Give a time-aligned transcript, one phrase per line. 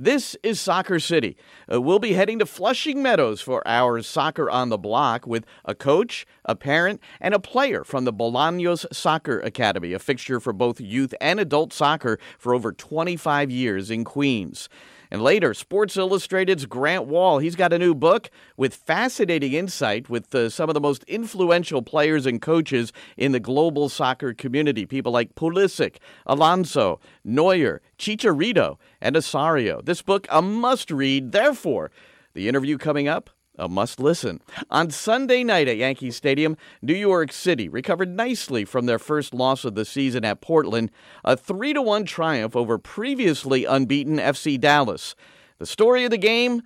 [0.00, 1.36] This is Soccer City.
[1.70, 5.74] Uh, we'll be heading to Flushing Meadows for our Soccer on the Block with a
[5.74, 10.80] coach, a parent, and a player from the Bolaños Soccer Academy, a fixture for both
[10.80, 14.68] youth and adult soccer for over 25 years in Queens.
[15.10, 20.34] And later, Sports Illustrated's Grant Wahl, he's got a new book with fascinating insight with
[20.34, 24.84] uh, some of the most influential players and coaches in the global soccer community.
[24.84, 25.96] People like Pulisic,
[26.26, 29.80] Alonso, Neuer, Chicharito, and Osorio.
[29.80, 31.32] This book, a must read.
[31.32, 31.90] Therefore,
[32.34, 34.40] the interview coming up a must listen.
[34.70, 39.64] On Sunday night at Yankee Stadium, New York City recovered nicely from their first loss
[39.64, 40.90] of the season at Portland,
[41.24, 45.14] a 3 1 triumph over previously unbeaten FC Dallas.
[45.58, 46.62] The story of the game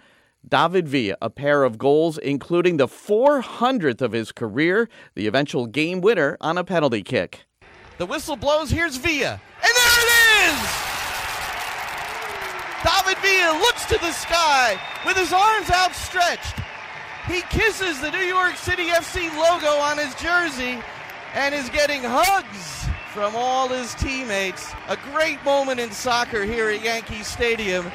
[0.47, 6.00] David Villa, a pair of goals, including the 400th of his career, the eventual game
[6.00, 7.45] winner on a penalty kick.
[7.98, 10.92] The whistle blows, here's Villa, and there it is!
[12.83, 16.62] David Villa looks to the sky with his arms outstretched.
[17.33, 20.78] He kisses the New York City FC logo on his jersey
[21.33, 24.70] and is getting hugs from all his teammates.
[24.89, 27.86] A great moment in soccer here at Yankee Stadium.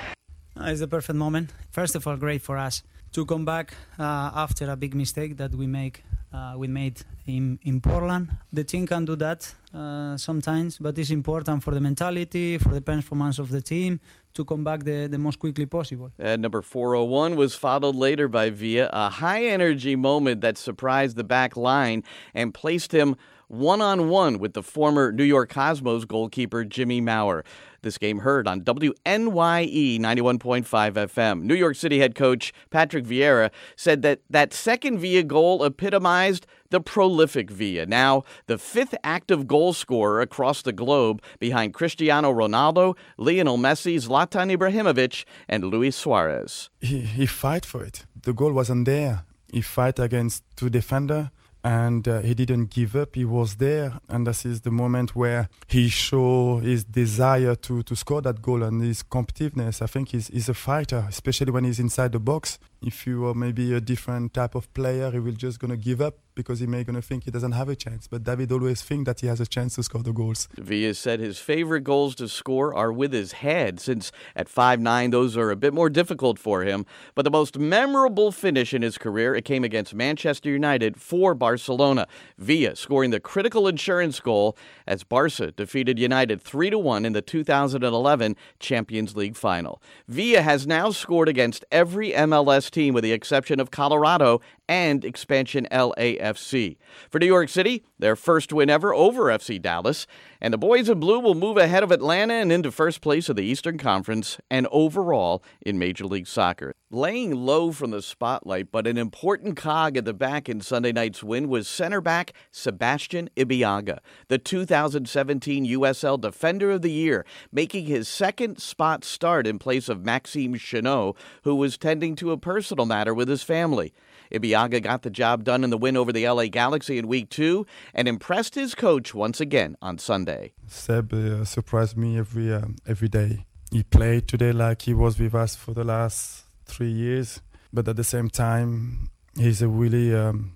[0.60, 1.54] Uh, it's the perfect moment.
[1.70, 5.54] First of all, great for us to come back uh, after a big mistake that
[5.54, 8.30] we make uh, we made in, in Portland.
[8.52, 12.82] The team can do that uh, sometimes, but it's important for the mentality, for the
[12.82, 14.00] performance of the team
[14.34, 16.12] to come back the, the most quickly possible.
[16.20, 21.58] Number 401 was followed later by Villa, a high energy moment that surprised the back
[21.58, 22.04] line
[22.34, 23.16] and placed him
[23.48, 27.44] one on one with the former New York Cosmos goalkeeper Jimmy Maurer.
[27.82, 31.44] This game heard on WNYE 91.5 FM.
[31.44, 36.82] New York City head coach Patrick Vieira said that that second Villa goal epitomized the
[36.82, 43.58] prolific Villa, now the fifth active goal scorer across the globe behind Cristiano Ronaldo, Lionel
[43.58, 46.70] Messi, Zlatan Ibrahimovic, and Luis Suarez.
[46.82, 48.06] He, he fight for it.
[48.22, 49.24] The goal wasn't there.
[49.54, 51.32] He fight against two defender
[51.68, 53.16] and uh, he didn't give up.
[53.16, 57.94] He was there, and this is the moment where he show his desire to, to
[57.94, 59.82] score that goal and his competitiveness.
[59.82, 62.58] I think he's, he's a fighter, especially when he's inside the box.
[62.82, 66.16] If you are maybe a different type of player, he will just gonna give up
[66.38, 68.08] because he may to think he doesn't have a chance.
[68.08, 70.48] But David always think that he has a chance to score the goals.
[70.56, 75.10] Villa said his favorite goals to score are with his head, since at five nine
[75.10, 76.86] those are a bit more difficult for him.
[77.16, 82.08] But the most memorable finish in his career, it came against Manchester United for Barcelona.
[82.38, 84.56] Villa scoring the critical insurance goal
[84.86, 89.82] as Barca defeated United three to one in the 2011 Champions League final.
[90.08, 95.68] Villa has now scored against every MLS team with the exception of Colorado and expansion
[95.72, 96.78] LAFC.
[97.10, 100.08] For New York City, their first win ever over FC Dallas,
[100.40, 103.36] and the Boys in Blue will move ahead of Atlanta and into first place of
[103.36, 106.76] the Eastern Conference and overall in Major League Soccer.
[106.92, 111.24] Laying low from the spotlight, but an important cog at the back in Sunday night's
[111.24, 118.08] win was center back Sebastian Ibeagha, the 2017 USL Defender of the Year, making his
[118.08, 123.14] second spot start in place of Maxime Chanot, who was tending to a personal matter
[123.14, 123.94] with his family.
[124.32, 127.66] Ibeagha got the job done in the win over the LA Galaxy in week two
[127.94, 130.54] and impressed his coach once again on Sunday.
[130.68, 133.46] Seb uh, surprised me every uh, every day.
[133.72, 137.42] He played today like he was with us for the last three years,
[137.74, 140.56] but at the same time, he's a really um,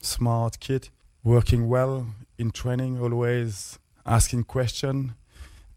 [0.00, 0.88] smart kid,
[1.22, 2.06] working well
[2.38, 5.12] in training, always asking questions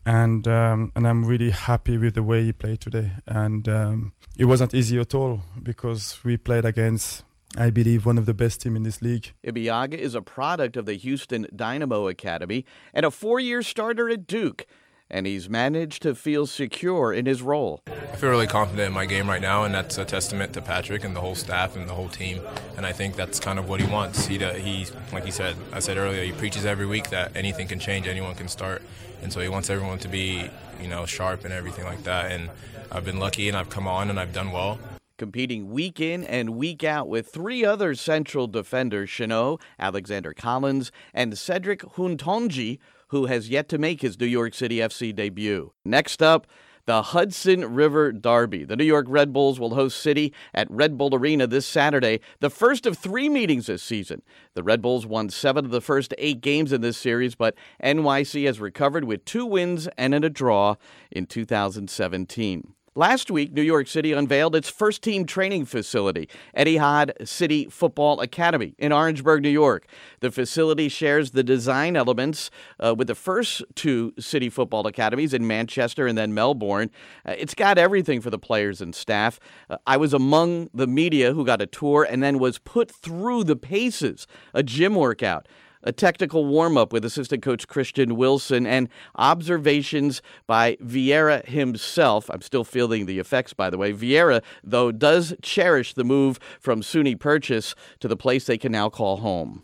[0.06, 3.12] and um, and I'm really happy with the way he played today.
[3.28, 7.24] And um, it wasn't easy at all because we played against.
[7.56, 9.32] I believe one of the best team in this league.
[9.46, 12.66] Ibeagha is a product of the Houston Dynamo Academy
[12.96, 14.66] and a four-year starter at Duke
[15.14, 17.82] and he's managed to feel secure in his role.
[17.88, 21.04] I feel really confident in my game right now, and that's a testament to Patrick
[21.04, 22.42] and the whole staff and the whole team.
[22.78, 24.26] And I think that's kind of what he wants.
[24.26, 27.80] He, he like he said, I said earlier, he preaches every week that anything can
[27.80, 28.82] change, anyone can start,
[29.24, 30.50] and so he wants everyone to be,
[30.82, 32.32] you know, sharp and everything like that.
[32.32, 32.50] And
[32.92, 34.78] I've been lucky, and I've come on, and I've done well
[35.18, 41.38] competing week in and week out with three other central defenders Chanot, Alexander Callens, and
[41.38, 45.72] Cedric Hountondji, who has yet to make his New York City FC debut.
[45.86, 46.48] Next up,
[46.86, 48.64] the Hudson River Derby.
[48.66, 52.50] The New York Red Bulls will host City at Red Bull Arena this Saturday, the
[52.50, 54.22] first of three meetings this season.
[54.54, 58.46] The Red Bulls won seven of the first eight games in this series, but NYC
[58.46, 60.76] has recovered with two wins and a draw
[61.12, 62.74] in 2017.
[62.96, 68.76] Last week, New York City unveiled its first team training facility, Etihad City Football Academy
[68.78, 69.88] in Orangeburg, New York.
[70.20, 75.48] The facility shares the design elements uh, with the first two city football academies in
[75.48, 76.92] Manchester and then Melbourne.
[77.26, 79.40] Uh, it's got everything for the players and staff.
[79.72, 83.46] Uh, I was among the media who got a tour and then was put through
[83.46, 85.48] the paces, a gym workout
[85.84, 92.30] a technical warm up with assistant coach Christian Wilson, and observations by Vieira himself.
[92.30, 93.94] I'm still feeling the effects, by the way.
[93.94, 98.90] Vieira, though, does cherish the move from SUNY Purchase to the place they can now
[98.90, 99.64] call home.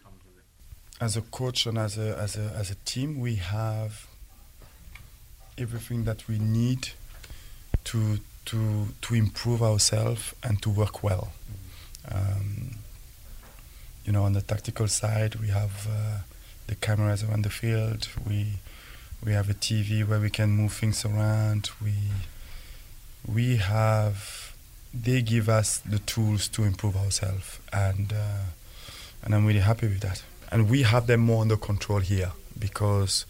[1.01, 4.07] As a coach and as a, as a, as a team, we have
[5.57, 6.89] everything that we need
[7.85, 11.31] to, to, to improve ourselves and to work well.
[12.11, 12.75] Um,
[14.09, 16.17] you know, on the tactical side, we have uh,
[16.65, 18.09] the cameras around the field.
[18.27, 18.53] We
[19.23, 21.69] we have a TV where we can move things around.
[21.79, 21.93] We
[23.31, 24.55] we have
[24.91, 28.45] they give us the tools to improve ourselves, and uh,
[29.21, 30.23] and I'm really happy with that.
[30.51, 33.27] And we have them more under control here because.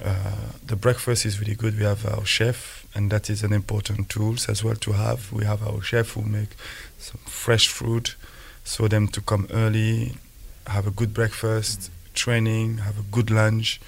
[0.00, 1.76] Uh, the breakfast is really good.
[1.76, 5.32] We have our chef, and that is an important tool as well to have.
[5.32, 6.50] We have our chef who make
[6.98, 8.14] some fresh fruit,
[8.68, 10.12] so them to come early,
[10.66, 13.80] have a good breakfast, training, have a good lunch,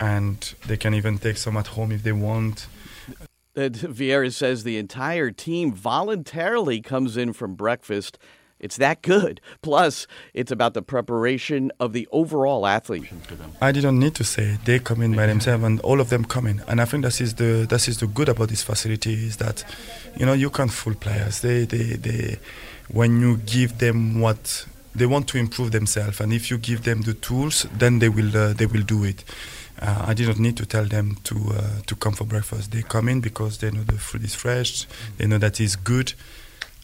[0.00, 2.66] and they can even take some at home if they want.
[3.56, 8.18] Uh, Vieira says the entire team voluntarily comes in from breakfast.
[8.58, 9.40] It's that good.
[9.62, 13.10] Plus, it's about the preparation of the overall athlete.
[13.62, 16.48] I didn't need to say they come in by themselves, and all of them come
[16.48, 16.62] in.
[16.66, 19.64] And I think that is the that is the good about this facility is that,
[20.16, 21.40] you know, you can't fool players.
[21.40, 22.38] They they they
[22.92, 27.02] when you give them what they want to improve themselves, and if you give them
[27.02, 29.24] the tools, then they will uh, they will do it.
[29.80, 32.72] Uh, I didn't need to tell them to uh, to come for breakfast.
[32.72, 36.14] They come in because they know the food is fresh, they know that it's good,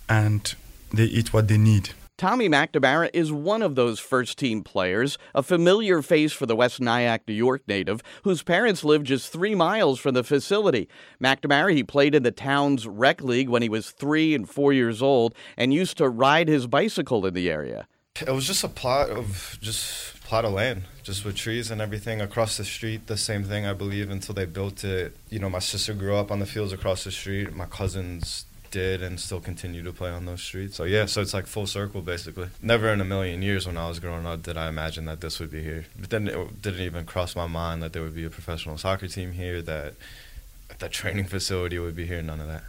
[0.08, 0.54] and
[0.92, 1.90] they eat what they need.
[2.18, 6.80] Tommy McNamara is one of those first team players, a familiar face for the West
[6.80, 10.88] Nyack, New York native, whose parents live just three miles from the facility.
[11.22, 15.02] McNamara, he played in the town's rec league when he was three and four years
[15.02, 17.86] old and used to ride his bicycle in the area.
[18.18, 22.22] It was just a plot of just plot of land, just with trees and everything
[22.22, 23.08] across the street.
[23.08, 25.14] The same thing, I believe, until they built it.
[25.28, 27.54] You know, my sister grew up on the fields across the street.
[27.54, 30.76] My cousins did and still continue to play on those streets.
[30.76, 32.48] So yeah, so it's like full circle basically.
[32.62, 35.40] Never in a million years when I was growing up did I imagine that this
[35.40, 35.86] would be here.
[35.98, 39.08] But then it didn't even cross my mind that there would be a professional soccer
[39.08, 39.94] team here, that
[40.78, 42.22] that training facility would be here.
[42.22, 42.64] None of that.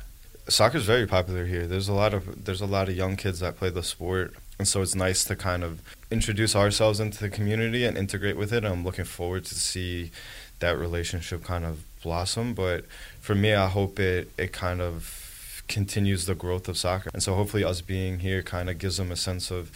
[0.50, 1.68] Soccer is very popular here.
[1.68, 4.68] There's a lot of there's a lot of young kids that play the sport, and
[4.68, 8.64] so it's nice to kind of introduce ourselves into the community and integrate with it.
[8.64, 10.12] I'm looking forward to see
[10.60, 12.54] that relationship kind of blossom.
[12.54, 12.86] But
[13.20, 15.27] for me, I hope it it kind of
[15.68, 17.10] continues the growth of soccer.
[17.14, 19.72] And so hopefully us being here kind of gives them a sense of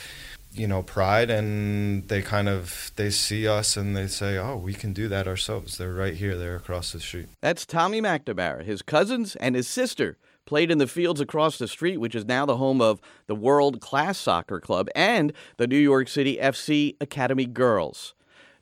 [0.53, 4.73] you know pride and they kind of they see us and they say oh we
[4.73, 5.77] can do that ourselves.
[5.77, 7.27] They're right here they're across the street.
[7.41, 11.97] That's tommy mcnamara his cousins and his sister played in the fields across the street
[11.97, 16.07] which is now the home of the world class soccer club and the new york
[16.07, 18.13] city fc academy girls.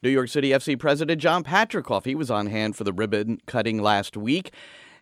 [0.04, 3.82] New york city fc president john patricof he was on hand for the ribbon cutting
[3.82, 4.52] last week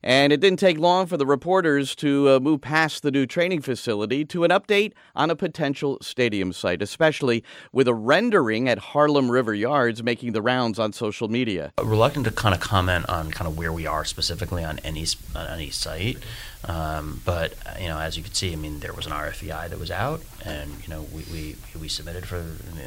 [0.03, 3.61] and it didn't take long for the reporters to uh, move past the new training
[3.61, 9.29] facility to an update on a potential stadium site, especially with a rendering at Harlem
[9.29, 11.73] River Yards making the rounds on social media.
[11.81, 15.05] Reluctant to kind of comment on kind of where we are specifically on any
[15.35, 16.17] on any site,
[16.65, 19.79] um, but you know, as you can see, I mean, there was an RFEI that
[19.79, 22.43] was out, and you know, we we, we submitted for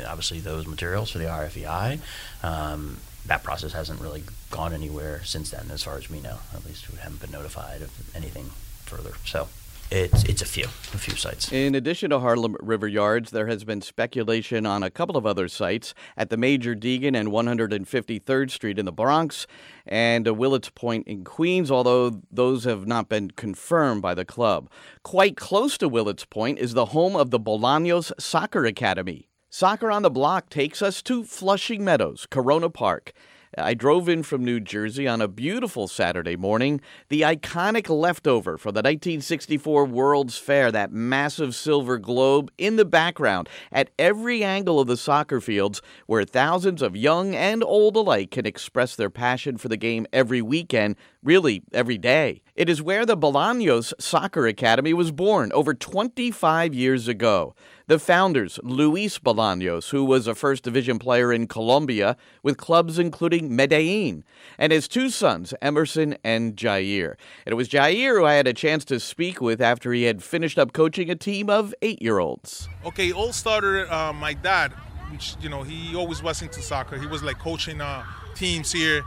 [0.07, 2.01] obviously those materials for the RFEI.
[2.43, 6.39] Um, that process hasn't really gone anywhere since then, as far as we know.
[6.55, 8.51] At least we haven't been notified of anything
[8.85, 9.13] further.
[9.25, 9.49] So
[9.91, 11.51] it's it's a few a few sites.
[11.53, 15.49] In addition to Harlem River Yards, there has been speculation on a couple of other
[15.49, 19.47] sites at the Major Deegan and 153rd Street in the Bronx
[19.87, 24.71] and Willets Point in Queens, although those have not been confirmed by the club.
[25.03, 29.30] Quite close to Willets Point is the home of the Bolaños Soccer Academy.
[29.53, 33.13] Soccer on the Block takes us to Flushing Meadows, Corona Park.
[33.59, 36.81] I drove in from New Jersey on a beautiful Saturday morning.
[37.09, 43.49] The iconic leftover from the 1964 World's Fair, that massive silver globe in the background
[43.73, 48.47] at every angle of the soccer fields, where thousands of young and old alike can
[48.47, 52.41] express their passion for the game every weekend, really every day.
[52.55, 57.55] It is where the Bolaños Soccer Academy was born over 25 years ago.
[57.87, 63.55] The founders, Luis Bolaños, who was a first division player in Colombia with clubs including
[63.55, 64.25] Medellin,
[64.59, 67.15] and his two sons, Emerson and Jair.
[67.47, 70.23] And it was Jair who I had a chance to speak with after he had
[70.23, 72.69] finished up coaching a team of eight year olds.
[72.85, 74.73] Okay, all started uh, my dad,
[75.13, 76.99] which, you know, he always was into soccer.
[76.99, 78.05] He was like coaching uh,
[78.35, 79.03] teams here,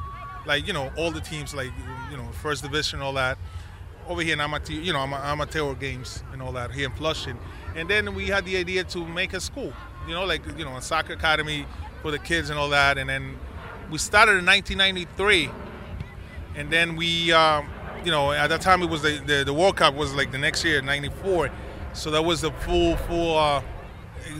[0.46, 1.72] like, you know, all the teams, like,
[2.12, 3.38] you know, first division, all that.
[4.08, 7.38] Over here in amateur, you know, amateur games and all that here in Flushing.
[7.76, 9.72] And then we had the idea to make a school,
[10.08, 11.66] you know, like, you know, a soccer academy
[12.02, 12.98] for the kids and all that.
[12.98, 13.38] And then
[13.90, 15.50] we started in 1993.
[16.56, 17.70] And then we, um,
[18.04, 20.38] you know, at that time it was the, the, the, World Cup was like the
[20.38, 21.50] next year, 94.
[21.94, 23.64] So that was the full, full, uh,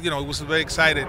[0.02, 1.08] you know, it was very excited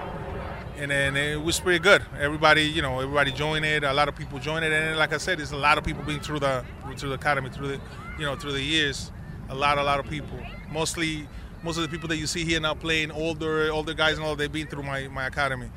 [0.77, 2.03] and then it was pretty good.
[2.19, 3.83] Everybody, you know, everybody joined it.
[3.83, 6.03] A lot of people joined it, and like I said, there's a lot of people
[6.03, 6.63] being through the
[6.97, 7.81] through the academy through the,
[8.19, 9.11] you know, through the years.
[9.49, 10.39] A lot, a lot of people.
[10.71, 11.27] Mostly,
[11.63, 14.35] most of the people that you see here now playing older, older guys and all,
[14.35, 15.69] they've been through my my academy.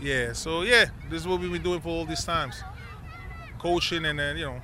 [0.00, 0.32] Yeah.
[0.32, 2.62] So yeah, this is what we've been doing for all these times,
[3.58, 4.62] coaching and then you know,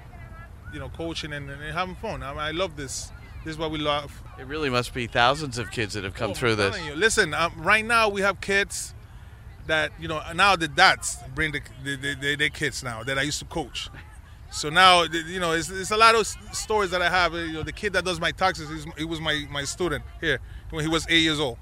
[0.72, 2.22] you know, coaching and, and having fun.
[2.22, 3.10] I, mean, I love this.
[3.44, 4.22] This is what we love.
[4.38, 6.78] It really must be thousands of kids that have come oh, through this.
[6.84, 8.94] You, listen, um, right now we have kids
[9.66, 13.38] that you know now the dads bring the, the, the, kids now that I used
[13.40, 13.88] to coach.
[14.50, 17.34] So now you know it's, it's a lot of stories that I have.
[17.34, 20.40] You know the kid that does my taxes, he was my, my student here
[20.70, 21.58] when he was eight years old.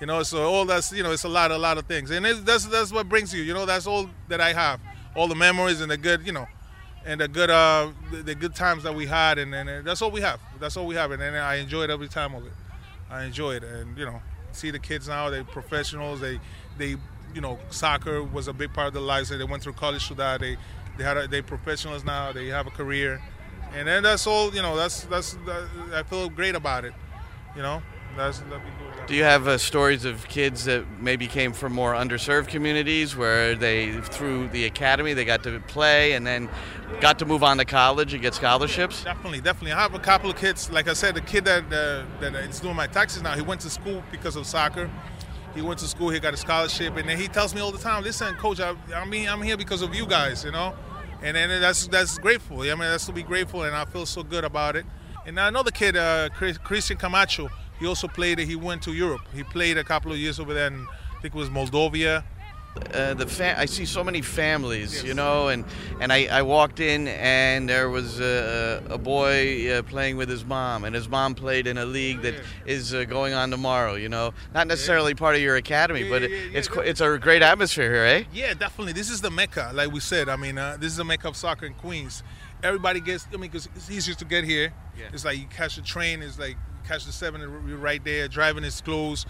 [0.00, 2.24] You know, so all that's you know it's a lot a lot of things, and
[2.24, 3.42] that's that's what brings you.
[3.42, 4.80] You know, that's all that I have,
[5.14, 6.46] all the memories and the good you know,
[7.04, 10.10] and the good uh the, the good times that we had, and, and that's all
[10.10, 10.40] we have.
[10.58, 12.52] That's all we have, and, and I enjoyed every time of it.
[13.10, 14.22] I enjoy it, and you know,
[14.52, 15.28] see the kids now.
[15.28, 16.20] They professionals.
[16.20, 16.40] They
[16.78, 16.96] they
[17.34, 19.28] you know, soccer was a big part of their lives.
[19.28, 20.40] They went through college to that.
[20.40, 20.56] They
[20.96, 22.32] they had a, they professionals now.
[22.32, 23.20] They have a career,
[23.74, 24.54] and then that's all.
[24.54, 26.94] You know, that's that's that, I feel great about it.
[27.56, 27.82] You know,
[28.16, 28.60] that's that
[29.10, 33.56] do you have uh, stories of kids that maybe came from more underserved communities where
[33.56, 36.48] they, through the academy, they got to play and then
[37.00, 39.02] got to move on to college and get scholarships?
[39.02, 39.72] Definitely, definitely.
[39.72, 40.70] I have a couple of kids.
[40.70, 43.62] Like I said, the kid that uh, that is doing my taxes now, he went
[43.62, 44.88] to school because of soccer.
[45.54, 46.10] He went to school.
[46.10, 48.74] He got a scholarship, and then he tells me all the time, "Listen, coach, I,
[48.94, 50.74] I mean, I'm here because of you guys, you know."
[51.22, 52.62] And then that's that's grateful.
[52.62, 54.86] I mean, that's to be grateful, and I feel so good about it.
[55.26, 58.38] And another kid, uh, Christian Camacho, he also played.
[58.38, 59.22] He went to Europe.
[59.34, 62.24] He played a couple of years over there, in, I think it was Moldova
[62.94, 65.04] uh, the fa- I see so many families, yes.
[65.04, 65.64] you know, and
[66.00, 70.44] and I, I walked in and there was a, a boy uh, playing with his
[70.44, 72.34] mom, and his mom played in a league that
[72.66, 73.94] is uh, going on tomorrow.
[73.94, 77.42] You know, not necessarily part of your academy, yeah, but yeah, it's it's a great
[77.42, 78.24] atmosphere here, eh?
[78.32, 78.92] Yeah, definitely.
[78.92, 80.28] This is the mecca, like we said.
[80.28, 82.22] I mean, uh, this is the mecca of soccer in Queens.
[82.62, 83.26] Everybody gets.
[83.28, 84.72] I mean, because it's easier to get here.
[85.12, 86.22] It's like you catch the train.
[86.22, 87.40] It's like you catch the seven.
[87.40, 88.28] You're right there.
[88.28, 89.24] Driving is close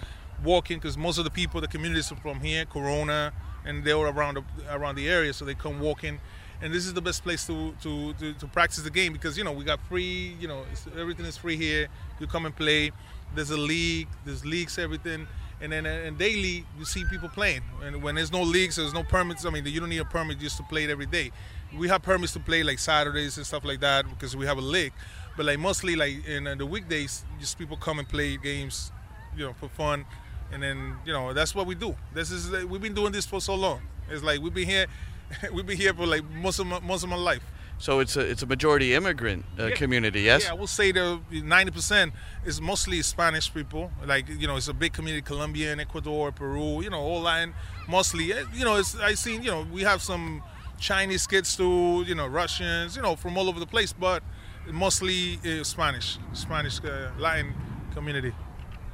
[0.45, 3.33] walking because most of the people, the communities are from here, Corona,
[3.65, 4.45] and they were around the,
[4.75, 6.21] around the area, so they come walking.
[6.63, 9.45] And this is the best place to, to, to, to practice the game because you
[9.45, 10.65] know we got free, you know
[10.99, 11.89] everything is free here.
[12.19, 12.93] You come and play.
[13.35, 15.27] There's a league, there's leagues, everything,
[15.63, 17.63] and then uh, and daily you see people playing.
[17.83, 19.47] And when there's no leagues, there's no permits.
[19.47, 21.31] I mean, you don't need a permit just to play it every day.
[21.75, 24.63] We have permits to play like Saturdays and stuff like that because we have a
[24.63, 24.93] league.
[25.39, 28.93] But like mostly like in uh, the weekdays, just people come and play games,
[29.35, 30.05] you know, for fun
[30.53, 31.95] and then you know that's what we do.
[32.13, 33.81] This is we've been doing this for so long.
[34.09, 34.87] It's like we've been here,
[35.53, 37.43] we've been here for like most of my, most of my life.
[37.79, 39.75] So it's a it's a majority immigrant uh, yeah.
[39.75, 40.45] community, yes.
[40.45, 42.13] Yeah, I will say the ninety percent
[42.45, 43.91] is mostly Spanish people.
[44.05, 46.83] Like you know, it's a big community: Colombian, Ecuador, Peru.
[46.83, 47.55] You know, all Latin.
[47.89, 49.43] Mostly, eh, you know, it's I seen.
[49.43, 50.43] You know, we have some
[50.79, 52.05] Chinese kids too.
[52.07, 52.97] You know, Russians.
[52.97, 54.23] You know, from all over the place, but
[54.71, 57.55] mostly uh, Spanish, Spanish uh, Latin
[57.95, 58.35] community.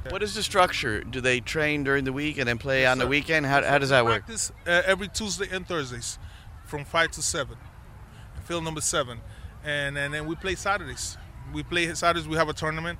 [0.09, 1.03] What is the structure?
[1.03, 3.45] Do they train during the week and then play yes, on the weekend?
[3.45, 4.25] How, how does that work?
[4.25, 6.19] Practice uh, every Tuesday and Thursdays
[6.65, 7.57] from 5 to 7.
[8.45, 9.19] Field number 7.
[9.63, 11.17] And, and then we play Saturdays.
[11.53, 12.99] We play Saturdays, we have a tournament.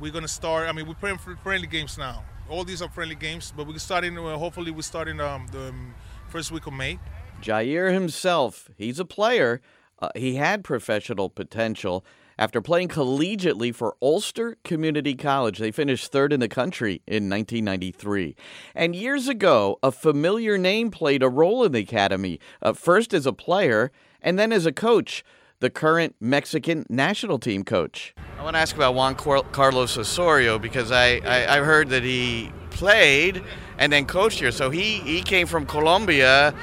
[0.00, 2.24] We're going to start, I mean, we're playing friendly games now.
[2.48, 5.94] All these are friendly games, but we're starting, uh, hopefully, we're starting um, the um,
[6.28, 6.98] first week of May.
[7.42, 9.60] Jair himself, he's a player.
[9.98, 12.04] Uh, he had professional potential.
[12.40, 18.36] After playing collegiately for Ulster Community College, they finished third in the country in 1993.
[18.76, 23.26] And years ago, a familiar name played a role in the academy, uh, first as
[23.26, 23.90] a player
[24.22, 25.24] and then as a coach
[25.58, 28.14] the current Mexican national team coach.
[28.38, 32.52] I want to ask about Juan Carlos Osorio because I, I, I, heard that he
[32.70, 33.42] played
[33.76, 34.52] and then coached here.
[34.52, 36.54] So he, he came from Colombia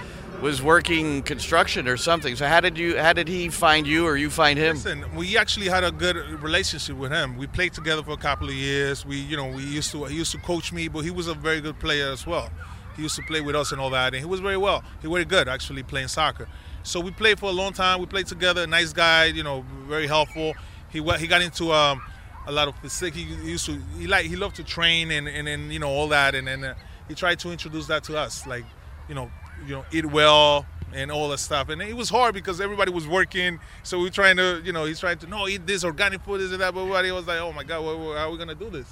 [0.42, 2.36] was working construction or something.
[2.36, 4.76] So how did you how did he find you or you find him?
[4.76, 7.38] Listen, we actually had a good relationship with him.
[7.38, 9.06] We played together for a couple of years.
[9.06, 11.34] We, you know, we used to he used to coach me, but he was a
[11.34, 12.50] very good player as well.
[12.96, 14.84] He used to play with us and all that, and he was very well.
[15.02, 16.48] He was very good actually playing soccer.
[16.84, 18.00] So we played for a long time.
[18.00, 18.68] We played together.
[18.68, 20.54] Nice guy, you know, very helpful.
[20.90, 22.02] He he got into um,
[22.46, 23.16] a lot of physique.
[23.16, 26.08] He used to he like he loved to train and and, and you know all
[26.10, 26.76] that, and then uh,
[27.08, 28.66] he tried to introduce that to us, like
[29.10, 29.32] you know
[29.66, 31.70] you know eat well and all that stuff.
[31.70, 34.86] And it was hard because everybody was working, so we are trying to you know
[34.86, 36.74] he's trying to no eat this organic food, this and that.
[36.74, 38.88] But everybody was like, oh my god, what, how are we gonna do this?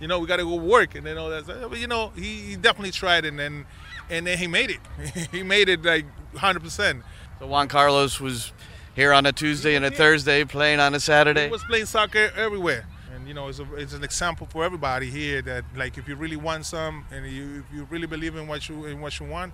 [0.00, 1.44] You know, we got to go work and then all that.
[1.44, 1.70] Stuff.
[1.70, 3.66] But you know, he, he definitely tried, and then
[4.08, 4.80] and then he made it.
[5.32, 7.02] he made it like 100 percent.
[7.38, 8.52] So Juan Carlos was
[8.94, 11.44] here on a Tuesday and a Thursday, playing on a Saturday.
[11.44, 15.10] He was playing soccer everywhere, and you know, it's, a, it's an example for everybody
[15.10, 18.46] here that like if you really want some and you if you really believe in
[18.46, 19.52] what you in what you want,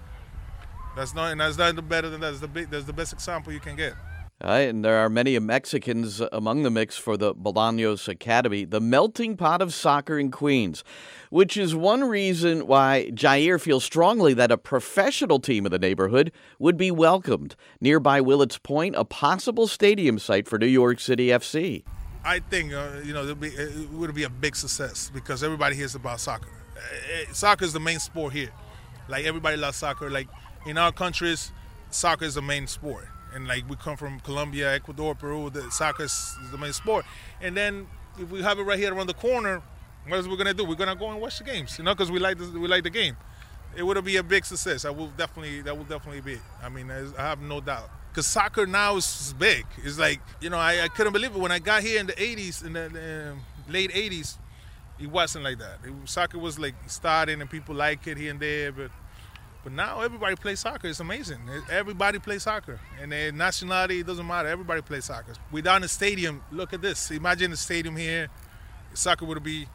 [0.97, 2.31] that's not and that's not better than that.
[2.31, 3.95] That's the big, that's the best example you can get.
[4.43, 9.37] Right, and there are many Mexicans among the mix for the Bolaños Academy, the melting
[9.37, 10.83] pot of soccer in Queens,
[11.31, 16.33] which is one reason why Jair feels strongly that a professional team in the neighborhood
[16.59, 17.55] would be welcomed.
[17.81, 21.85] Nearby Willets Point, a possible stadium site for New York City FC.
[22.25, 25.95] I think uh, you know be, it would be a big success because everybody hears
[25.95, 26.51] about soccer.
[26.77, 28.51] Uh, uh, soccer is the main sport here.
[29.09, 30.11] Like everybody loves soccer.
[30.11, 30.29] Like
[30.67, 31.53] in our countries,
[31.91, 36.05] soccer is the main sport and like we come from Colombia, Ecuador, Peru, the soccer
[36.05, 37.05] is the main sport.
[37.43, 37.87] And then
[38.19, 39.61] if we have it right here around the corner,
[40.07, 40.65] what is we gonna do?
[40.65, 42.85] We're gonna go and watch the games, you know, because we like the, we like
[42.85, 43.17] the game.
[43.77, 44.85] It would be a big success.
[44.85, 46.39] I will definitely that will definitely be.
[46.63, 47.91] I mean, I have no doubt.
[48.11, 49.67] Because soccer now is big.
[49.83, 52.13] It's like you know, I, I couldn't believe it when I got here in the
[52.13, 54.39] '80s, in the, the um, late '80s.
[55.01, 55.79] It wasn't like that.
[55.85, 58.93] It, soccer was like starting, and people like it here and there, but
[59.65, 60.89] but now everybody plays soccer.
[60.89, 61.39] It's amazing.
[61.71, 64.49] Everybody plays soccer, and their nationality it doesn't matter.
[64.49, 65.33] Everybody plays soccer.
[65.51, 67.11] Without a stadium, look at this.
[67.11, 68.29] Imagine the stadium here.
[68.93, 69.67] Soccer would be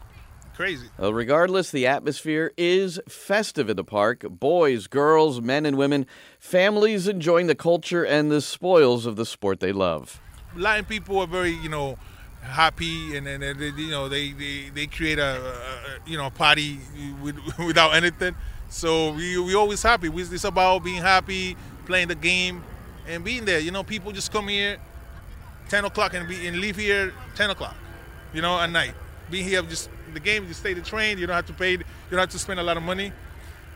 [0.55, 0.87] crazy.
[0.97, 4.23] Well, regardless, the atmosphere is festive in the park.
[4.29, 6.05] Boys, girls, men, and women,
[6.37, 10.21] families enjoying the culture and the spoils of the sport they love.
[10.55, 11.97] Latin people are very, you know,
[12.41, 13.41] happy, and then
[13.77, 16.79] you know they, they, they create a, a you know a party
[17.21, 18.35] with, without anything.
[18.69, 20.09] So we we always happy.
[20.09, 22.63] We, it's about being happy, playing the game,
[23.07, 23.59] and being there.
[23.59, 24.77] You know, people just come here,
[25.67, 27.75] ten o'clock, and be and leave here ten o'clock.
[28.33, 28.93] You know, at night.
[29.31, 31.17] Being here, just the game, you stay the train.
[31.17, 31.71] You don't have to pay.
[31.73, 33.11] You don't have to spend a lot of money.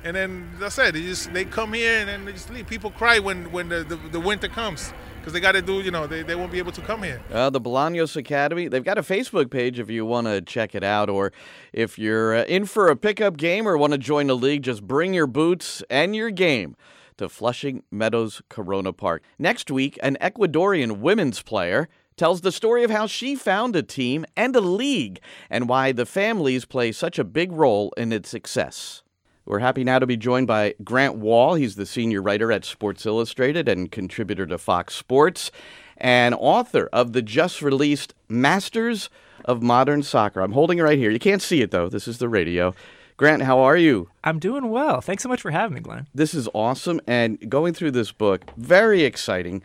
[0.03, 0.93] And then that's it.
[0.93, 2.67] They just they come here and then they just leave.
[2.67, 5.89] People cry when when the, the, the winter comes because they got to do, you
[5.89, 7.21] know, they, they won't be able to come here.
[7.31, 10.83] Uh, the Bolaños Academy, they've got a Facebook page if you want to check it
[10.83, 11.31] out, or
[11.71, 14.85] if you're uh, in for a pickup game or want to join the league, just
[14.85, 16.75] bring your boots and your game
[17.15, 19.23] to Flushing Meadows Corona Park.
[19.39, 21.87] Next week, an Ecuadorian women's player
[22.17, 26.05] tells the story of how she found a team and a league and why the
[26.05, 29.02] families play such a big role in its success.
[29.45, 31.55] We're happy now to be joined by Grant Wahl.
[31.55, 35.51] He's the senior writer at Sports Illustrated and contributor to Fox Sports
[35.97, 39.09] and author of the just released Masters
[39.43, 40.39] of Modern Soccer.
[40.39, 41.11] I'm holding it right here.
[41.11, 41.89] You can't see it though.
[41.89, 42.73] This is the radio.
[43.17, 44.09] Grant, how are you?
[44.23, 45.01] I'm doing well.
[45.01, 46.07] Thanks so much for having me, Glenn.
[46.15, 47.01] This is awesome.
[47.05, 49.61] And going through this book, very exciting.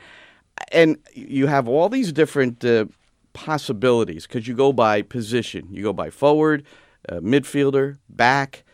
[0.73, 2.87] And you have all these different uh,
[3.33, 6.65] possibilities because you go by position, you go by forward,
[7.09, 8.65] uh, midfielder, back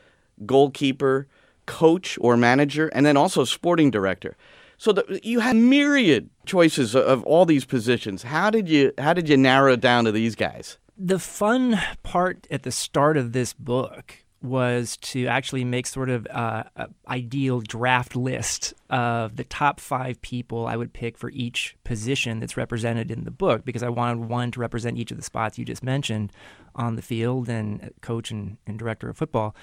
[0.46, 1.26] goalkeeper,
[1.66, 4.36] coach or manager, and then also sporting director.
[4.76, 8.24] So the, you had myriad choices of all these positions.
[8.24, 10.78] How did you how did you narrow it down to these guys?
[10.96, 16.26] The fun part at the start of this book was to actually make sort of
[16.30, 21.76] uh, an ideal draft list of the top five people I would pick for each
[21.82, 25.22] position that's represented in the book because I wanted one to represent each of the
[25.22, 26.30] spots you just mentioned
[26.74, 29.56] on the field and coach and, and director of football.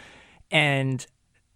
[0.52, 1.06] And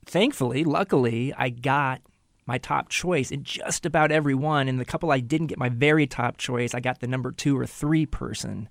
[0.05, 2.01] thankfully, luckily, I got
[2.45, 4.67] my top choice in just about every one.
[4.67, 7.57] And the couple I didn't get my very top choice, I got the number two
[7.57, 8.69] or three person.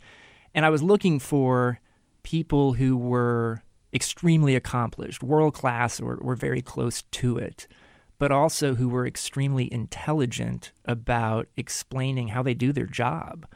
[0.54, 1.80] And I was looking for
[2.22, 7.68] people who were extremely accomplished, world class, or, or very close to it,
[8.18, 13.46] but also who were extremely intelligent about explaining how they do their job.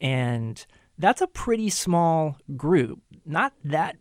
[0.00, 0.64] And
[0.98, 3.96] that's a pretty small group, not that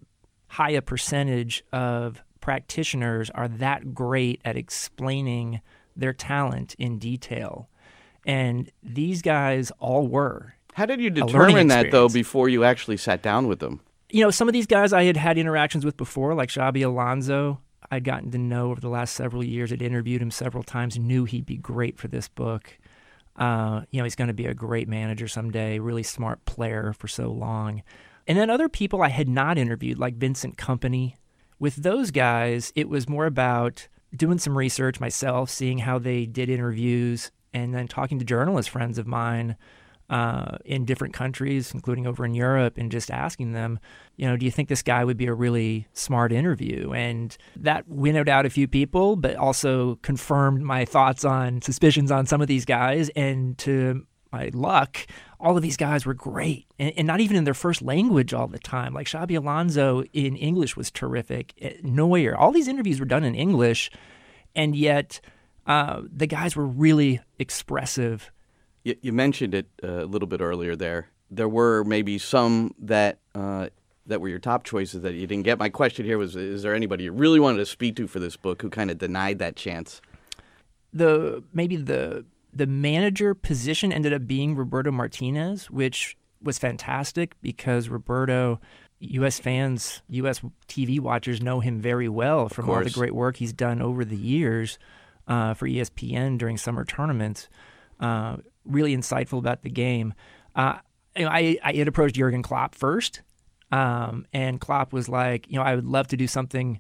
[0.50, 5.62] high a percentage of practitioners are that great at explaining
[5.96, 7.70] their talent in detail.
[8.26, 10.56] And these guys all were.
[10.74, 13.82] How did you determine that, though, before you actually sat down with them?
[14.10, 17.60] You know, some of these guys I had had interactions with before, like Xabi Alonso.
[17.92, 19.74] I'd gotten to know over the last several years.
[19.74, 22.78] I'd interviewed him several times, knew he'd be great for this book.
[23.36, 27.08] Uh, you know, he's going to be a great manager someday, really smart player for
[27.08, 27.84] so long.
[28.30, 31.16] And then other people I had not interviewed, like Vincent Kompany.
[31.58, 36.48] With those guys, it was more about doing some research myself, seeing how they did
[36.48, 39.58] interviews, and then talking to journalist friends of mine
[40.12, 43.80] uh, in different countries, including over in Europe, and just asking them,
[44.16, 46.94] you know, do you think this guy would be a really smart interview?
[46.94, 52.28] And that winnowed out a few people, but also confirmed my thoughts on suspicions on
[52.28, 53.10] some of these guys.
[53.16, 55.08] And to my luck,
[55.40, 58.48] all of these guys were great, and, and, not even in their first language all
[58.48, 58.94] the time.
[58.94, 61.54] Like Xabi Alonso in English was terrific.
[61.60, 63.90] Eh, Neuer, all these interviews were done in English,
[64.56, 65.22] and yet
[65.66, 68.32] uh, the guys were really expressive
[68.84, 71.10] you, you mentioned it uh, a little bit earlier there.
[71.32, 73.70] There were maybe some that uh,
[74.08, 75.60] that were your top choices that you didn't get.
[75.60, 78.36] My question here was: Is there anybody you really wanted to speak to for this
[78.36, 80.02] book who kind of denied that chance?
[80.94, 87.90] The maybe the the manager position ended up being Roberto Martinez, which was fantastic because
[87.90, 88.60] Roberto,
[89.00, 89.40] U.S.
[89.40, 90.42] fans, U.S.
[90.68, 94.16] TV watchers know him very well from all the great work he's done over the
[94.16, 94.80] years
[95.28, 97.50] uh, for ESPN during summer tournaments.
[98.00, 100.14] Uh, really insightful about the game.
[100.56, 100.78] Uh,
[101.16, 103.22] I, I had approached Jurgen Klopp first,
[103.72, 106.80] um, and Klopp was like, you know, I would love to do something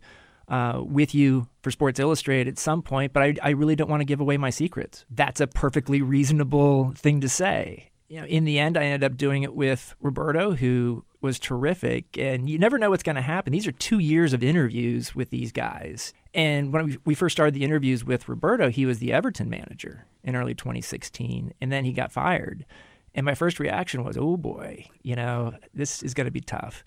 [0.49, 4.01] uh, with you for Sports Illustrated at some point, but I, I really don't want
[4.01, 5.05] to give away my secrets.
[5.09, 7.89] That's a perfectly reasonable thing to say.
[8.07, 12.17] You know, in the end, I ended up doing it with Roberto, who was terrific.
[12.17, 13.53] And you never know what's going to happen.
[13.53, 16.13] These are two years of interviews with these guys.
[16.33, 20.35] And when we first started the interviews with Roberto, he was the Everton manager in
[20.35, 22.65] early 2016, and then he got fired.
[23.13, 26.83] And my first reaction was, oh boy, you know, this is going to be tough.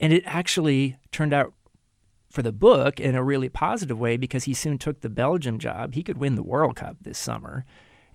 [0.00, 1.52] And it actually turned out
[2.32, 5.92] for the book in a really positive way because he soon took the Belgium job.
[5.92, 7.66] He could win the World Cup this summer.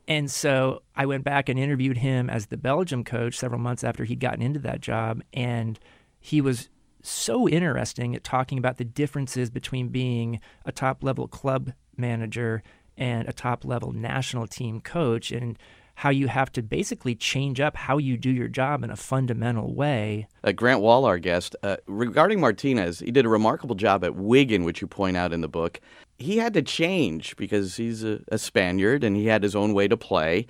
[0.07, 4.05] And so I went back and interviewed him as the Belgium coach several months after
[4.05, 5.21] he'd gotten into that job.
[5.33, 5.77] And
[6.19, 6.69] he was
[7.03, 12.63] so interesting at talking about the differences between being a top level club manager
[12.97, 15.59] and a top level national team coach and
[15.97, 19.73] how you have to basically change up how you do your job in a fundamental
[19.73, 20.27] way.
[20.43, 24.63] Uh, Grant Wahl, our guest, uh, regarding Martinez, he did a remarkable job at Wigan,
[24.63, 25.81] which you point out in the book.
[26.19, 29.87] He had to change because he's a, a Spaniard and he had his own way
[29.87, 30.45] to play.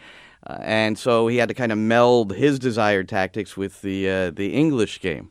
[0.45, 4.31] Uh, and so he had to kind of meld his desired tactics with the uh,
[4.31, 5.29] the English game.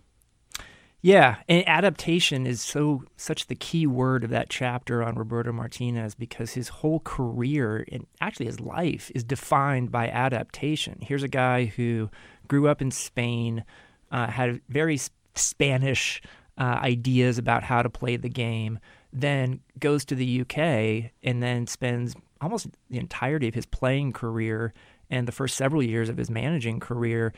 [1.06, 6.16] Yeah, and adaptation is so such the key word of that chapter on Roberto Martinez
[6.16, 10.98] because his whole career and actually his life is defined by adaptation.
[11.00, 12.10] Here's a guy who
[12.48, 13.62] grew up in Spain,
[14.10, 14.98] uh, had very
[15.36, 16.20] Spanish
[16.58, 18.80] uh, ideas about how to play the game,
[19.12, 24.74] then goes to the UK and then spends almost the entirety of his playing career
[25.08, 27.32] and the first several years of his managing career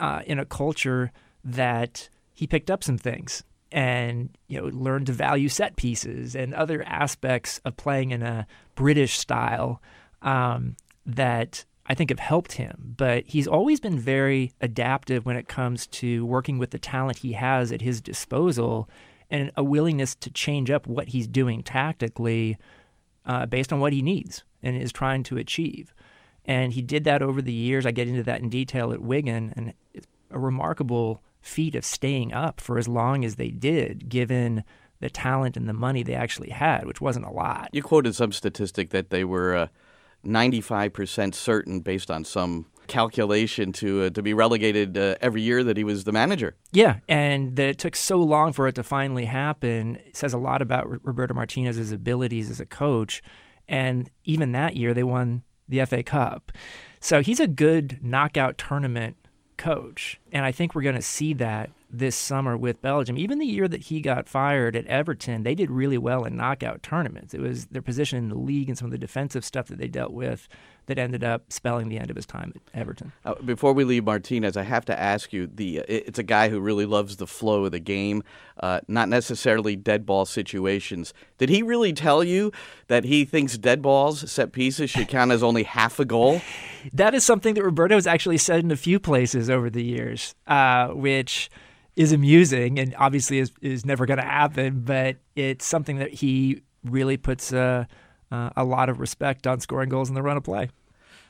[0.00, 1.12] uh, in a culture
[1.44, 6.52] that he picked up some things and you know learned to value set pieces and
[6.54, 9.80] other aspects of playing in a British style
[10.20, 12.94] um, that I think have helped him.
[12.96, 17.32] But he's always been very adaptive when it comes to working with the talent he
[17.32, 18.88] has at his disposal
[19.30, 22.58] and a willingness to change up what he's doing tactically
[23.24, 25.94] uh, based on what he needs and is trying to achieve.
[26.44, 27.86] And he did that over the years.
[27.86, 32.32] I get into that in detail at Wigan, and it's a remarkable feat of staying
[32.32, 34.64] up for as long as they did, given
[35.00, 37.68] the talent and the money they actually had, which wasn't a lot.
[37.72, 39.66] You quoted some statistic that they were uh,
[40.24, 45.76] 95% certain based on some calculation to uh, to be relegated uh, every year that
[45.76, 46.56] he was the manager.
[46.72, 50.38] Yeah, and that it took so long for it to finally happen it says a
[50.38, 53.22] lot about R- Roberto Martinez's abilities as a coach.
[53.68, 56.52] And even that year, they won the FA Cup.
[57.00, 59.16] So he's a good knockout tournament
[59.56, 60.20] coach.
[60.32, 63.18] And I think we're going to see that this summer with Belgium.
[63.18, 66.82] Even the year that he got fired at Everton, they did really well in knockout
[66.82, 67.34] tournaments.
[67.34, 69.88] It was their position in the league and some of the defensive stuff that they
[69.88, 70.48] dealt with
[70.86, 73.12] that ended up spelling the end of his time at Everton.
[73.24, 76.48] Uh, before we leave Martinez, I have to ask you: the uh, it's a guy
[76.48, 78.22] who really loves the flow of the game,
[78.58, 81.14] uh, not necessarily dead ball situations.
[81.38, 82.52] Did he really tell you
[82.88, 86.40] that he thinks dead balls, set pieces, should count as only half a goal?
[86.92, 90.21] that is something that Roberto has actually said in a few places over the years,
[90.46, 91.50] uh, which
[91.96, 96.62] is amusing and obviously is, is never going to happen, but it's something that he
[96.84, 97.84] really puts uh,
[98.30, 100.70] uh, a lot of respect on scoring goals in the run of play.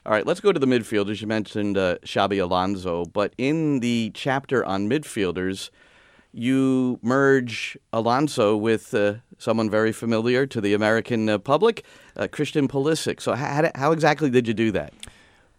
[0.05, 1.21] All right, let's go to the midfielders.
[1.21, 5.71] You mentioned uh, Xabi Alonso, but in the chapter on midfielders,
[6.33, 11.85] you merge Alonso with uh, someone very familiar to the American uh, public,
[12.33, 13.21] Christian Pulisic.
[13.21, 14.93] So how, how exactly did you do that?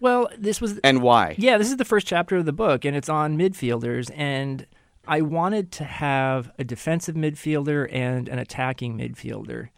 [0.03, 1.33] Well, this was and why?
[1.37, 4.11] Yeah, this is the first chapter of the book, and it's on midfielders.
[4.13, 4.67] And
[5.07, 9.69] I wanted to have a defensive midfielder and an attacking midfielder,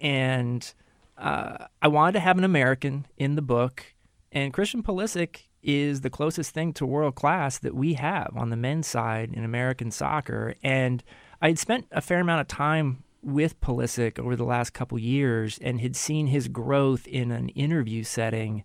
[0.00, 0.74] and
[1.16, 3.94] uh, I wanted to have an American in the book.
[4.32, 8.56] And Christian Pulisic is the closest thing to world class that we have on the
[8.56, 10.56] men's side in American soccer.
[10.64, 11.04] And
[11.40, 15.60] I had spent a fair amount of time with Pulisic over the last couple years
[15.62, 18.64] and had seen his growth in an interview setting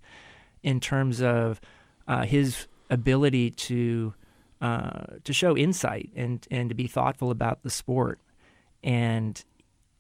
[0.66, 1.62] in terms of
[2.08, 4.14] uh, his ability to
[4.62, 8.20] uh, to show insight and and to be thoughtful about the sport.
[8.84, 9.44] And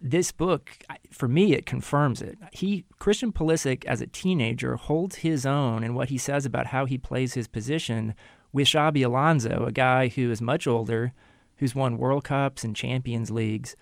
[0.01, 0.77] this book,
[1.11, 2.37] for me, it confirms it.
[2.51, 6.85] He Christian Pulisic, as a teenager, holds his own in what he says about how
[6.85, 8.15] he plays his position
[8.51, 11.13] with Xabi Alonso, a guy who is much older,
[11.57, 13.75] who's won World Cups and Champions Leagues.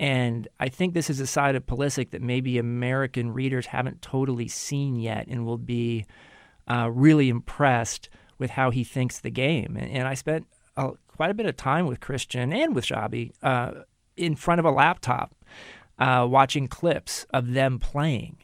[0.00, 4.48] And I think this is a side of Pulisic that maybe American readers haven't totally
[4.48, 6.06] seen yet and will be
[6.66, 8.08] uh, really impressed
[8.38, 9.76] with how he thinks the game.
[9.78, 13.72] And, and I spent quite a bit of time with Christian and with Xabi uh,
[14.16, 15.34] in front of a laptop
[15.98, 18.38] uh, watching clips of them playing.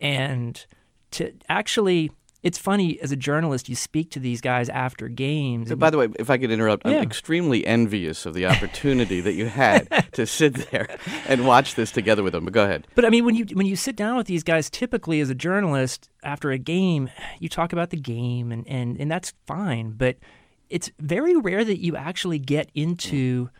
[0.00, 0.66] And
[1.12, 2.10] to actually,
[2.42, 5.68] it's funny as a journalist, you speak to these guys after games.
[5.68, 6.96] So by the way, if I could interrupt, yeah.
[6.96, 10.88] I'm extremely envious of the opportunity that you had to sit there
[11.28, 12.44] and watch this together with them.
[12.44, 12.86] But go ahead.
[12.94, 15.34] But I mean, when you when you sit down with these guys, typically as a
[15.34, 19.92] journalist after a game, you talk about the game, and and and that's fine.
[19.92, 20.16] But
[20.70, 22.82] it's very rare that you actually get mm.
[22.82, 23.50] into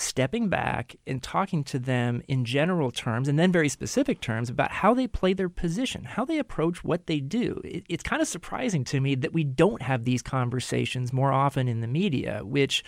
[0.00, 4.70] stepping back and talking to them in general terms and then very specific terms about
[4.70, 7.60] how they play their position, how they approach what they do.
[7.64, 11.68] It, it's kind of surprising to me that we don't have these conversations more often
[11.68, 12.84] in the media, which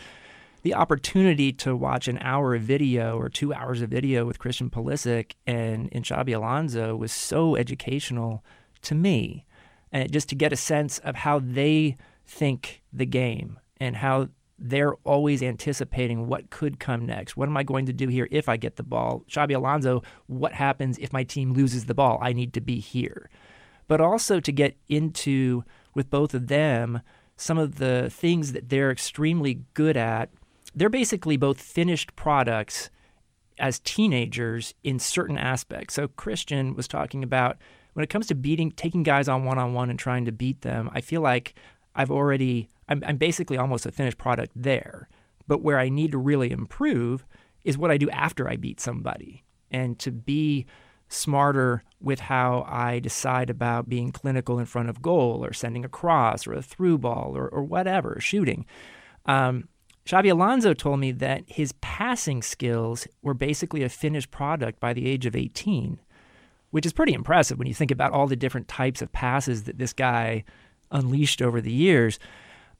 [0.62, 4.70] the opportunity to watch an hour of video or two hours of video with Christian
[4.70, 8.44] Pulisic and, and Xabi Alonso was so educational
[8.82, 9.44] to me.
[9.92, 14.94] And just to get a sense of how they think the game and how they're
[15.04, 17.36] always anticipating what could come next.
[17.36, 19.24] What am I going to do here if I get the ball?
[19.28, 22.18] Xabi Alonso, what happens if my team loses the ball?
[22.20, 23.30] I need to be here.
[23.86, 27.00] But also to get into, with both of them,
[27.36, 30.30] some of the things that they're extremely good at.
[30.74, 32.90] They're basically both finished products
[33.58, 35.94] as teenagers in certain aspects.
[35.94, 37.56] So Christian was talking about
[37.94, 40.60] when it comes to beating, taking guys on one on one and trying to beat
[40.62, 41.54] them, I feel like
[41.94, 45.08] I've already I'm, I'm basically almost a finished product there.
[45.46, 47.24] But where I need to really improve
[47.64, 50.66] is what I do after I beat somebody and to be
[51.08, 55.88] smarter with how I decide about being clinical in front of goal or sending a
[55.88, 58.66] cross or a through ball or, or whatever, shooting.
[59.26, 59.68] Um,
[60.06, 65.06] Xabi Alonso told me that his passing skills were basically a finished product by the
[65.06, 66.00] age of 18,
[66.70, 69.78] which is pretty impressive when you think about all the different types of passes that
[69.78, 70.44] this guy
[70.90, 72.18] unleashed over the years.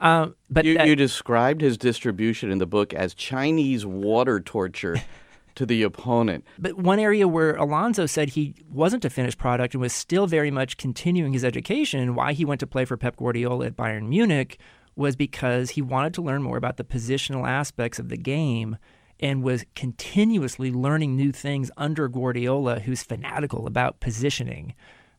[0.01, 4.97] Um, but you, that, you described his distribution in the book as Chinese water torture.
[5.59, 6.45] to the opponent.
[6.57, 10.53] But one area where Alonso said he wasn't a finished product and was still very
[10.53, 14.07] much continuing his education and why he went to play for Pep Guardiola at Bayern
[14.09, 14.61] Munich
[14.95, 18.77] was because he wanted to learn more about the positional aspects of the game
[19.19, 24.75] and was continuously learning new things under Guardiola, who's fanatical about positioning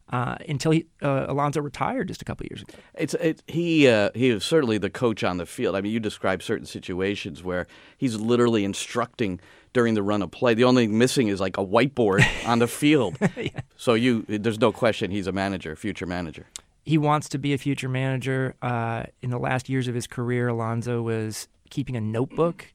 [0.09, 2.73] uh, until he, uh, Alonso retired just a couple years ago.
[2.95, 5.75] It's it, he uh, he is certainly the coach on the field.
[5.75, 7.67] I mean, you describe certain situations where
[7.97, 9.39] he's literally instructing
[9.73, 10.53] during the run of play.
[10.55, 13.17] The only thing missing is like a whiteboard on the field.
[13.37, 13.61] yeah.
[13.77, 16.47] So you, there's no question he's a manager, future manager.
[16.85, 18.55] He wants to be a future manager.
[18.63, 22.65] Uh, in the last years of his career, Alonso was keeping a notebook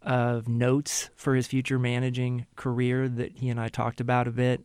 [0.00, 4.64] of notes for his future managing career that he and I talked about a bit.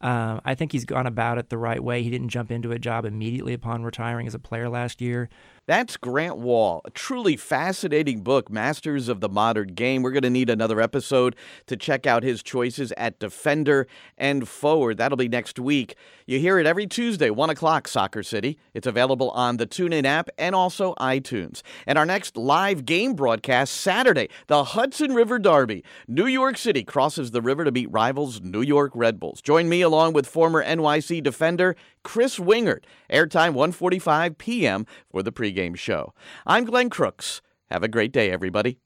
[0.00, 2.02] Um, I think he's gone about it the right way.
[2.02, 5.28] He didn't jump into a job immediately upon retiring as a player last year.
[5.68, 10.00] That's Grant Wahl, a truly fascinating book, Masters of the Modern Game.
[10.00, 14.96] We're going to need another episode to check out his choices at Defender and Forward.
[14.96, 15.94] That'll be next week.
[16.24, 18.58] You hear it every Tuesday, 1 o'clock, Soccer City.
[18.72, 21.60] It's available on the TuneIn app and also iTunes.
[21.86, 25.84] And our next live game broadcast Saturday, the Hudson River Derby.
[26.06, 29.42] New York City crosses the river to meet rivals New York Red Bulls.
[29.42, 31.76] Join me along with former NYC defender
[32.08, 32.84] Chris Wingert.
[33.12, 34.86] Airtime 1:45 p.m.
[35.10, 36.14] for the pregame show.
[36.46, 37.42] I'm Glenn Crooks.
[37.70, 38.78] Have a great day, everybody.